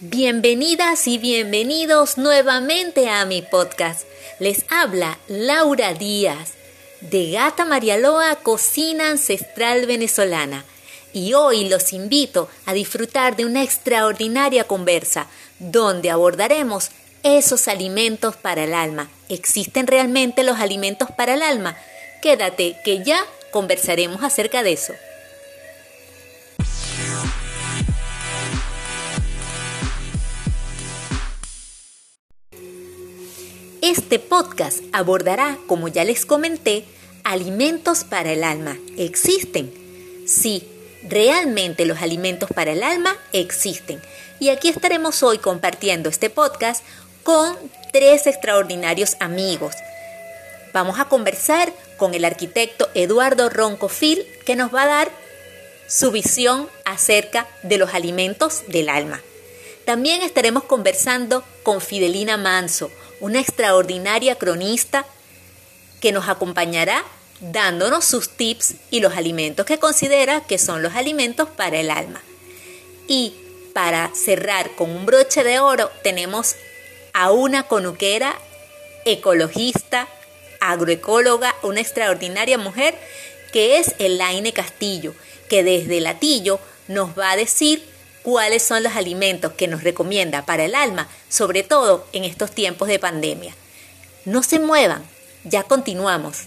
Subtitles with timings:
[0.00, 4.06] Bienvenidas y bienvenidos nuevamente a mi podcast.
[4.38, 6.52] Les habla Laura Díaz
[7.00, 10.66] de Gata Marialoa Cocina Ancestral Venezolana.
[11.14, 15.28] Y hoy los invito a disfrutar de una extraordinaria conversa
[15.60, 16.90] donde abordaremos
[17.22, 19.08] esos alimentos para el alma.
[19.30, 21.74] ¿Existen realmente los alimentos para el alma?
[22.20, 24.92] Quédate que ya conversaremos acerca de eso.
[33.88, 36.84] Este podcast abordará, como ya les comenté,
[37.22, 38.76] alimentos para el alma.
[38.98, 39.72] ¿Existen?
[40.26, 40.66] Sí,
[41.08, 44.02] realmente los alimentos para el alma existen.
[44.40, 46.84] Y aquí estaremos hoy compartiendo este podcast
[47.22, 47.56] con
[47.92, 49.76] tres extraordinarios amigos.
[50.72, 55.10] Vamos a conversar con el arquitecto Eduardo Roncofil, que nos va a dar
[55.86, 59.22] su visión acerca de los alimentos del alma.
[59.84, 65.06] También estaremos conversando con Fidelina Manso, una extraordinaria cronista
[66.00, 67.04] que nos acompañará
[67.40, 72.22] dándonos sus tips y los alimentos que considera que son los alimentos para el alma.
[73.08, 73.34] Y
[73.72, 76.56] para cerrar con un broche de oro tenemos
[77.12, 78.38] a una conuquera
[79.04, 80.08] ecologista,
[80.60, 82.98] agroecóloga, una extraordinaria mujer
[83.52, 85.14] que es Elaine Castillo,
[85.48, 87.84] que desde Latillo nos va a decir
[88.26, 92.88] cuáles son los alimentos que nos recomienda para el alma, sobre todo en estos tiempos
[92.88, 93.54] de pandemia.
[94.24, 95.04] No se muevan,
[95.44, 96.38] ya continuamos.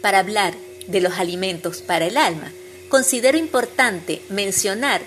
[0.00, 0.54] Para hablar
[0.86, 2.50] de los alimentos para el alma,
[2.88, 5.02] considero importante mencionar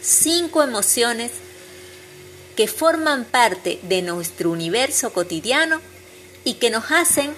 [0.00, 1.32] cinco emociones
[2.56, 5.80] que forman parte de nuestro universo cotidiano
[6.44, 7.34] y que nos hacen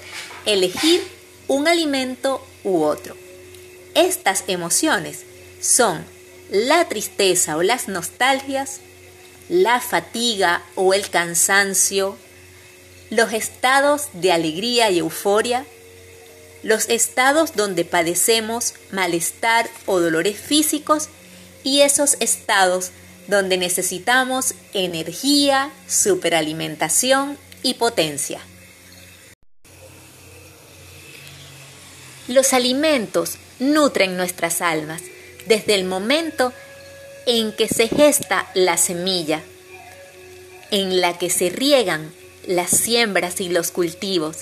[0.47, 1.03] elegir
[1.49, 3.17] un alimento u otro.
[3.95, 5.25] Estas emociones
[5.61, 6.05] son
[6.51, 8.81] la tristeza o las nostalgias,
[9.49, 12.17] la fatiga o el cansancio,
[13.11, 15.65] los estados de alegría y euforia,
[16.63, 21.09] los estados donde padecemos malestar o dolores físicos
[21.63, 22.91] y esos estados
[23.27, 28.41] donde necesitamos energía, superalimentación y potencia.
[32.29, 35.03] Los alimentos nutren nuestras almas
[35.47, 36.53] desde el momento
[37.27, 39.43] en que se gesta la semilla,
[40.71, 42.13] en la que se riegan
[42.47, 44.39] las siembras y los cultivos,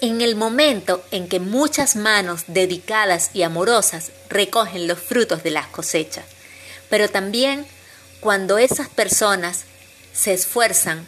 [0.00, 5.66] en el momento en que muchas manos dedicadas y amorosas recogen los frutos de las
[5.68, 6.24] cosechas,
[6.90, 7.66] pero también
[8.26, 9.66] cuando esas personas
[10.12, 11.06] se esfuerzan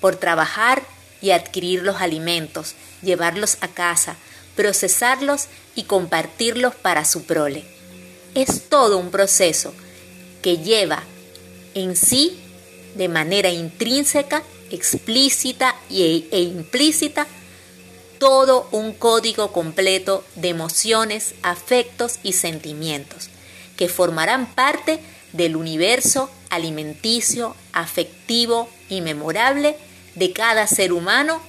[0.00, 0.84] por trabajar
[1.20, 4.14] y adquirir los alimentos, llevarlos a casa,
[4.54, 7.64] procesarlos y compartirlos para su prole.
[8.36, 9.74] Es todo un proceso
[10.42, 11.02] que lleva
[11.74, 12.40] en sí,
[12.94, 17.26] de manera intrínseca, explícita e, implícita,
[18.20, 23.28] todo un código completo de emociones, afectos y sentimientos
[23.76, 25.00] que formarán parte
[25.34, 29.76] del universo alimenticio, afectivo y memorable
[30.14, 31.40] de cada ser humano.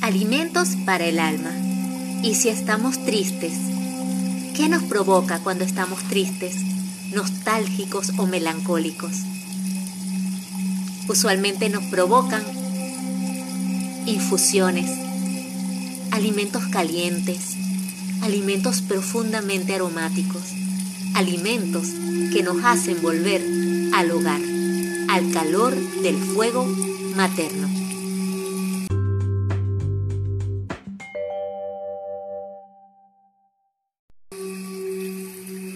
[0.00, 1.50] Alimentos para el alma.
[2.22, 3.52] Y si estamos tristes,
[4.56, 6.56] ¿qué nos provoca cuando estamos tristes,
[7.12, 9.37] nostálgicos o melancólicos?
[11.08, 12.42] Usualmente nos provocan
[14.04, 14.90] infusiones,
[16.10, 17.56] alimentos calientes,
[18.20, 20.42] alimentos profundamente aromáticos,
[21.14, 21.88] alimentos
[22.30, 23.42] que nos hacen volver
[23.94, 24.40] al hogar,
[25.08, 26.66] al calor del fuego
[27.16, 27.68] materno.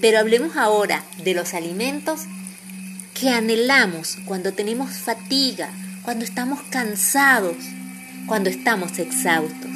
[0.02, 2.22] Pero hablemos ahora de los alimentos
[3.22, 5.70] que anhelamos cuando tenemos fatiga,
[6.02, 7.54] cuando estamos cansados,
[8.26, 9.70] cuando estamos exhaustos.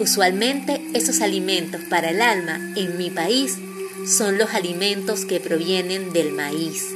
[0.00, 3.56] Usualmente esos alimentos para el alma en mi país
[4.04, 6.86] son los alimentos que provienen del maíz,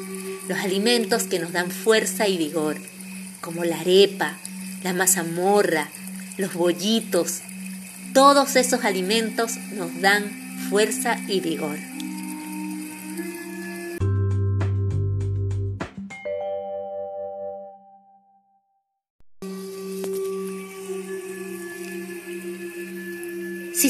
[0.48, 2.76] los alimentos que nos dan fuerza y vigor,
[3.40, 4.36] como la arepa,
[4.82, 5.88] la mazamorra,
[6.36, 7.42] los bollitos.
[8.12, 10.24] Todos esos alimentos nos dan
[10.68, 11.78] fuerza y vigor.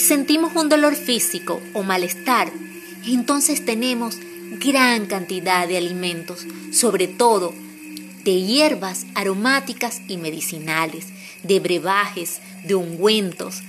[0.04, 2.52] Sentimos un dolor físico o malestar,
[3.06, 4.18] entonces tenemos
[4.58, 7.54] gran cantidad de alimentos, sobre todo
[8.24, 11.06] de hierbas aromáticas y medicinales,
[11.42, 13.62] de brebajes, de ungüentos,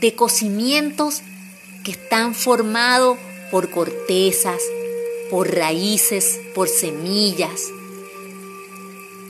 [0.00, 1.22] de cocimientos
[1.84, 3.18] que están formados
[3.50, 4.60] por cortezas,
[5.30, 7.68] por raíces, por semillas,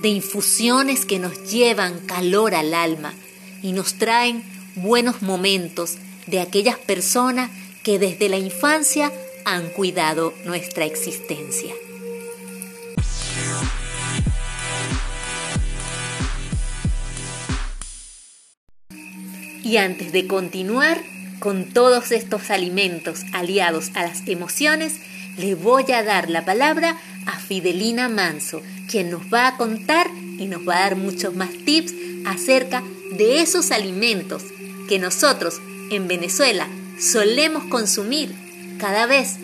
[0.02, 3.14] de infusiones que nos llevan calor al alma
[3.62, 4.42] y nos traen
[4.76, 7.50] buenos momentos de aquellas personas
[7.82, 9.12] que desde la infancia
[9.44, 11.74] han cuidado nuestra existencia.
[19.64, 21.00] Y antes de continuar
[21.38, 25.00] con todos estos alimentos aliados a las emociones,
[25.38, 28.60] le voy a dar la palabra a Fidelina Manso,
[28.90, 30.08] quien nos va a contar
[30.38, 31.94] y nos va a dar muchos más tips
[32.26, 32.82] acerca
[33.16, 34.44] de esos alimentos
[34.88, 36.68] que nosotros en Venezuela
[36.98, 38.34] solemos consumir
[38.78, 39.38] cada vez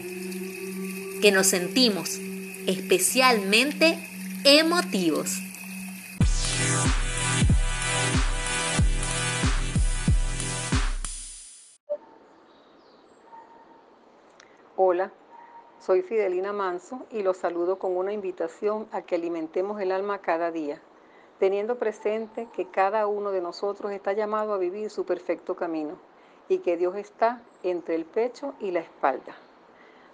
[1.20, 2.18] que nos sentimos
[2.66, 3.98] especialmente
[4.44, 5.38] emotivos.
[14.80, 15.12] Hola,
[15.80, 20.52] soy Fidelina Manso y los saludo con una invitación a que alimentemos el alma cada
[20.52, 20.80] día,
[21.38, 25.96] teniendo presente que cada uno de nosotros está llamado a vivir su perfecto camino
[26.48, 29.36] y que Dios está entre el pecho y la espalda.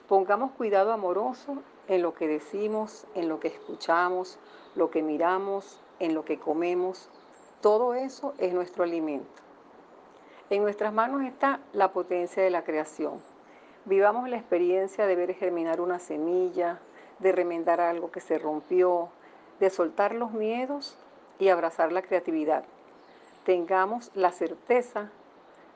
[0.08, 4.38] Pongamos cuidado amoroso en lo que decimos, en lo que escuchamos,
[4.74, 7.08] lo que miramos, en lo que comemos.
[7.60, 9.42] Todo eso es nuestro alimento.
[10.50, 13.22] En nuestras manos está la potencia de la creación
[13.86, 16.80] Vivamos la experiencia de ver germinar una semilla,
[17.18, 19.10] de remendar algo que se rompió,
[19.60, 20.96] de soltar los miedos
[21.38, 22.64] y abrazar la creatividad.
[23.44, 25.10] Tengamos la certeza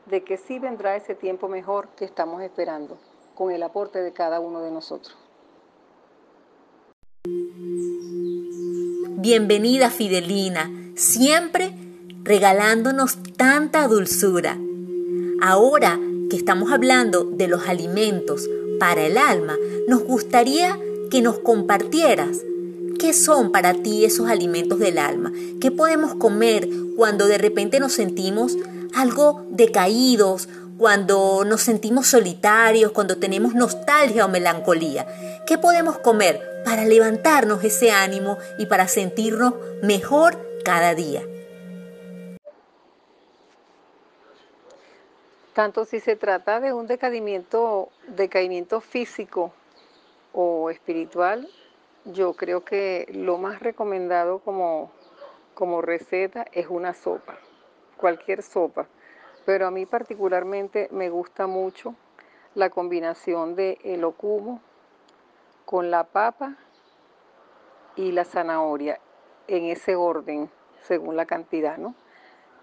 [0.06, 2.98] de que sí vendrá ese tiempo mejor que estamos esperando,
[3.34, 5.16] con el aporte de cada uno de nosotros.
[9.20, 11.74] Bienvenida Fidelina, siempre
[12.22, 14.56] regalándonos tanta dulzura.
[15.42, 15.98] Ahora
[16.30, 19.56] que estamos hablando de los alimentos para el alma,
[19.88, 20.78] nos gustaría
[21.10, 22.42] que nos compartieras
[22.98, 27.92] qué son para ti esos alimentos del alma, qué podemos comer cuando de repente nos
[27.92, 28.56] sentimos
[28.94, 30.48] algo decaídos,
[30.78, 35.06] cuando nos sentimos solitarios, cuando tenemos nostalgia o melancolía.
[35.46, 41.22] ¿Qué podemos comer para levantarnos ese ánimo y para sentirnos mejor cada día?
[45.52, 49.52] Tanto si se trata de un decaimiento, decaimiento físico
[50.32, 51.48] o espiritual,
[52.12, 54.90] yo creo que lo más recomendado como,
[55.54, 57.38] como receta es una sopa,
[57.96, 58.86] cualquier sopa.
[59.44, 61.94] Pero a mí particularmente me gusta mucho
[62.54, 64.60] la combinación de el ocumo
[65.64, 66.56] con la papa
[67.94, 69.00] y la zanahoria,
[69.46, 70.50] en ese orden,
[70.82, 71.94] según la cantidad, ¿no?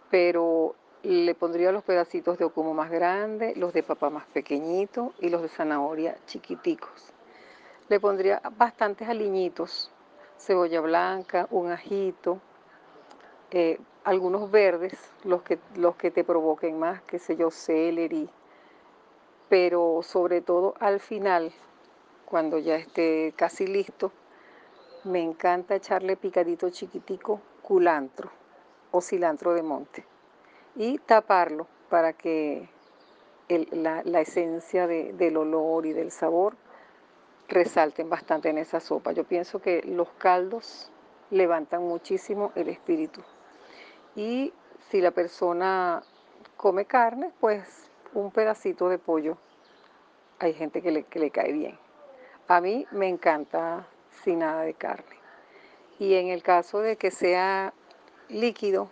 [0.10, 5.30] Pero le pondría los pedacitos de ocumo más grandes, los de papa más pequeñitos y
[5.30, 7.15] los de zanahoria chiquiticos.
[7.88, 9.92] Le pondría bastantes aliñitos,
[10.40, 12.40] cebolla blanca, un ajito,
[13.52, 18.30] eh, algunos verdes, los que, los que te provoquen más, qué sé yo, celery,
[19.50, 21.52] pero sobre todo al final,
[22.26, 24.12] cuando ya esté casi listo,
[25.04, 28.32] me encanta echarle picadito chiquitico culantro
[28.92, 30.06] o cilantro de monte
[30.76, 32.68] y taparlo para que
[33.48, 36.56] la, esencia del olor y del sabor
[37.48, 39.12] resalten bastante en esa sopa.
[39.12, 40.92] Yo pienso que los caldos
[41.32, 43.22] levantan muchísimo el espíritu.
[44.16, 44.54] Y
[44.90, 46.04] si la persona
[46.58, 49.38] come carne, pues un pedacito de pollo.
[50.40, 51.78] Hay gente que le, que le cae bien.
[52.48, 53.88] A mí me encanta
[54.24, 55.16] sin nada de carne.
[56.00, 57.74] Y en el caso de que sea
[58.30, 58.90] líquido,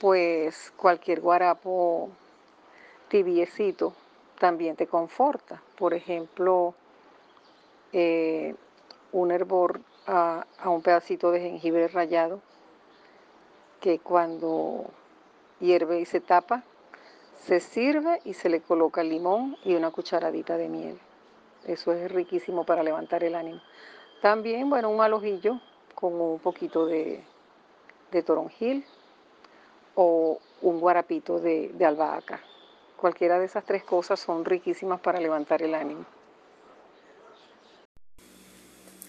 [0.00, 2.10] pues cualquier guarapo
[3.08, 3.94] tibiecito
[4.38, 5.62] también te conforta.
[5.76, 6.74] Por ejemplo,
[7.96, 8.56] eh,
[9.12, 12.40] un hervor a, un pedacito de jengibre rallado
[13.80, 14.86] que cuando
[15.60, 16.64] hierve y se tapa,
[17.38, 20.98] se sirve y se le coloca limón y una cucharadita de miel.
[21.66, 23.60] Eso es riquísimo para levantar el ánimo.
[24.20, 25.60] También, bueno, un alojillo
[25.94, 27.22] con un poquito de,
[28.10, 28.84] de toronjil
[29.94, 32.40] o un guarapito de albahaca.
[32.96, 36.06] Cualquiera de esas tres cosas son riquísimas para levantar el ánimo.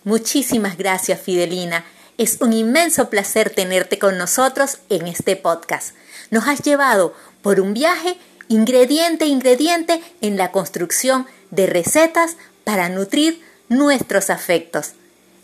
[0.06, 1.84] Muchísimas gracias, Fidelina.
[2.20, 5.96] Es un inmenso placer tenerte con nosotros en este podcast.
[6.30, 8.16] Nos has llevado por un viaje
[8.48, 14.92] ingrediente ingrediente en la construcción de recetas para nutrir nuestros afectos.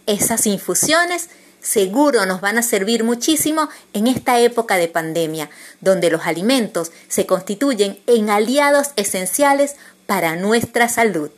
[0.05, 5.49] Esas infusiones seguro nos van a servir muchísimo en esta época de pandemia,
[5.79, 9.75] donde los alimentos se constituyen en aliados esenciales
[10.05, 11.31] para nuestra salud.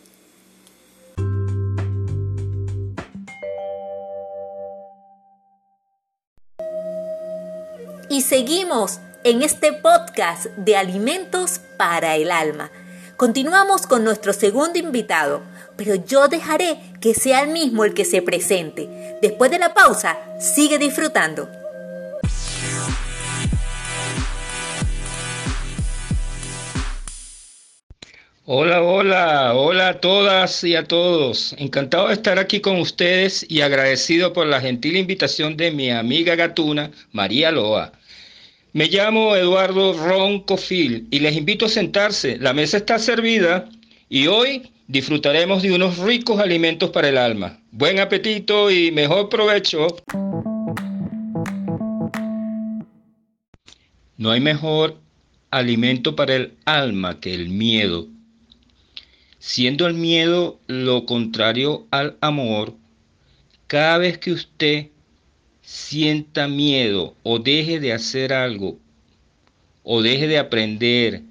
[8.14, 12.70] Y seguimos en este podcast de alimentos para el alma.
[13.18, 15.42] Continuamos con nuestro segundo invitado,
[15.78, 19.18] pero yo dejaré que sea el mismo el que se presente.
[19.20, 21.50] Después de la pausa, sigue disfrutando.
[28.46, 31.56] Hola, hola, hola a todas y a todos.
[31.58, 36.36] Encantado de estar aquí con ustedes y agradecido por la gentil invitación de mi amiga
[36.36, 37.92] gatuna, María Loa.
[38.76, 42.40] Me llamo Eduardo Roncofil y les invito a sentarse.
[42.40, 43.70] La mesa está servida
[44.10, 47.62] y hoy disfrutaremos de unos ricos alimentos para el alma.
[47.70, 49.96] Buen apetito y mejor provecho.
[54.18, 54.98] No hay mejor
[55.52, 58.08] alimento para el alma que el miedo.
[59.38, 62.74] Siendo el miedo lo contrario al amor,
[63.68, 64.88] cada vez que usted
[65.64, 68.78] sienta miedo o deje de hacer algo,
[69.84, 71.24] o deje de aprender,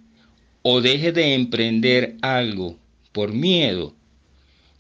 [0.63, 2.77] o deje de emprender algo
[3.13, 3.95] por miedo,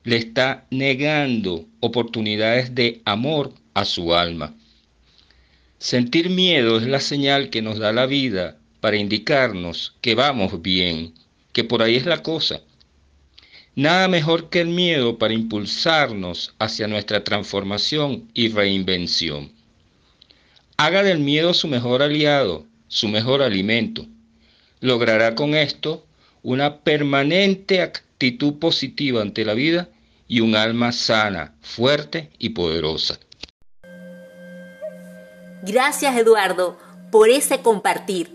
[0.04, 4.54] le está negando oportunidades de amor a su alma.
[5.78, 11.12] Sentir miedo es la señal que nos da la vida para indicarnos que vamos bien,
[11.52, 12.62] que por ahí es la cosa.
[13.74, 19.50] Nada mejor que el miedo para impulsarnos hacia nuestra transformación y reinvención.
[20.76, 24.06] Haga del miedo su mejor aliado, su mejor alimento.
[24.80, 26.04] Logrará con esto
[26.42, 29.88] una permanente actitud positiva ante la vida
[30.28, 33.18] y un alma sana, fuerte y poderosa.
[35.62, 36.76] Gracias Eduardo
[37.10, 38.30] por ese compartir,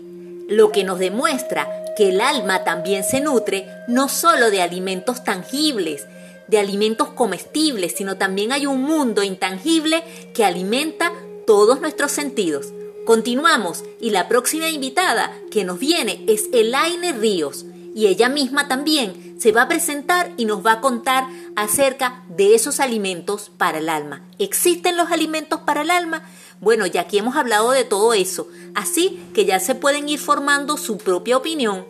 [0.48, 6.06] lo que nos demuestra que el alma también se nutre no solo de alimentos tangibles,
[6.48, 10.02] de alimentos comestibles, sino también hay un mundo intangible
[10.34, 11.12] que alimenta
[11.46, 12.72] todos nuestros sentidos.
[13.04, 17.64] Continuamos y la próxima invitada que nos viene es Elaine Ríos
[17.94, 21.26] y ella misma también se va a presentar y nos va a contar
[21.56, 24.22] acerca de esos alimentos para el alma.
[24.38, 26.22] ¿Existen los alimentos para el alma?
[26.60, 30.76] Bueno, ya aquí hemos hablado de todo eso, así que ya se pueden ir formando
[30.76, 31.86] su propia opinión.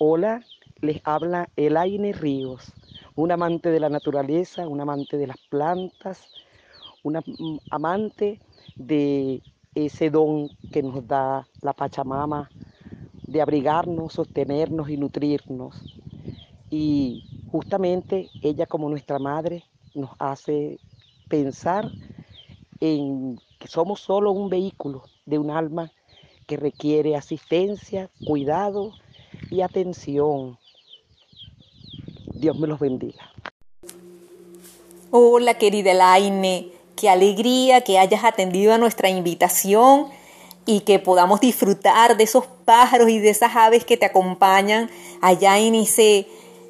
[0.00, 0.44] Hola,
[0.80, 2.72] les habla Elaine Ríos,
[3.14, 6.28] un amante de la naturaleza, un amante de las plantas,
[7.04, 8.40] un amante
[8.74, 9.42] de
[9.76, 12.50] ese don que nos da la Pachamama
[13.28, 15.80] de abrigarnos, sostenernos y nutrirnos.
[16.68, 19.62] Y justamente ella como nuestra madre
[19.94, 20.78] nos hace
[21.28, 21.90] pensar
[22.80, 25.90] en que somos solo un vehículo de un alma
[26.46, 28.92] que requiere asistencia, cuidado
[29.50, 30.58] y atención.
[32.34, 33.30] Dios me los bendiga.
[35.10, 40.08] Hola querida Elaine, qué alegría que hayas atendido a nuestra invitación
[40.66, 45.58] y que podamos disfrutar de esos pájaros y de esas aves que te acompañan allá
[45.58, 46.26] en ese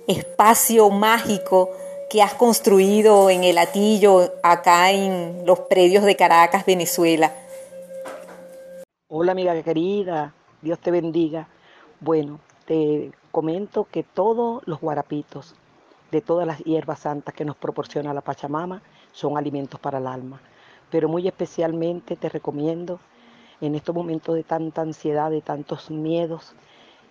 [0.07, 1.71] espacio mágico
[2.09, 7.33] que has construido en el Atillo, acá en los predios de Caracas, Venezuela.
[9.09, 11.49] Hola amiga querida, Dios te bendiga.
[12.01, 15.55] Bueno, te comento que todos los guarapitos
[16.11, 18.83] de todas las hierbas santas que nos proporciona la Pachamama
[19.13, 20.41] son alimentos para el alma.
[20.91, 23.01] Pero muy especialmente te recomiendo
[23.61, 26.55] en estos momentos de tanta ansiedad, de tantos miedos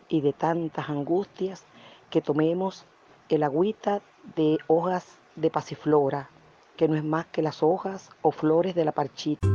[0.07, 1.63] y de tantas angustias,
[2.09, 2.85] que tomemos
[3.29, 4.01] el agüita
[4.35, 6.29] de hojas de pasiflora,
[6.77, 9.47] que no es más que las hojas o flores de la parchita.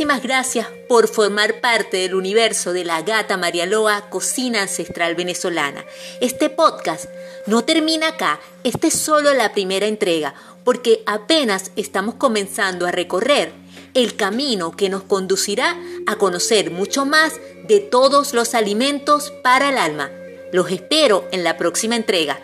[0.00, 5.84] Muchísimas gracias por formar parte del universo de la gata María Loa, cocina ancestral venezolana.
[6.22, 7.04] Este podcast
[7.46, 10.32] no termina acá, esta es solo la primera entrega,
[10.64, 13.52] porque apenas estamos comenzando a recorrer
[13.92, 15.76] el camino que nos conducirá
[16.06, 20.10] a conocer mucho más de todos los alimentos para el alma.
[20.50, 22.40] Los espero en la próxima entrega.